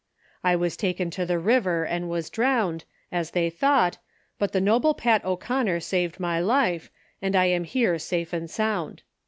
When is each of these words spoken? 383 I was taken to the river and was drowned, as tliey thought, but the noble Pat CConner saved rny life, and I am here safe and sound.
383 0.41 0.51
I 0.51 0.55
was 0.59 0.77
taken 0.77 1.09
to 1.11 1.25
the 1.27 1.37
river 1.37 1.83
and 1.85 2.09
was 2.09 2.31
drowned, 2.31 2.85
as 3.11 3.31
tliey 3.33 3.53
thought, 3.53 3.99
but 4.39 4.51
the 4.51 4.59
noble 4.59 4.95
Pat 4.95 5.21
CConner 5.21 5.79
saved 5.79 6.15
rny 6.15 6.43
life, 6.43 6.89
and 7.21 7.35
I 7.35 7.45
am 7.45 7.65
here 7.65 7.99
safe 7.99 8.33
and 8.33 8.49
sound. 8.49 9.03